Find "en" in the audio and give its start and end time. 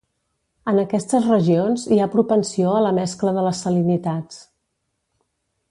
0.71-0.77